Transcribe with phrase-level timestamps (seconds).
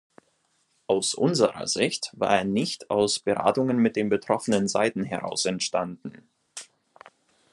[0.87, 6.27] Aus unserer Sicht war er nicht aus Beratungen mit den betroffenen Seiten heraus entstanden.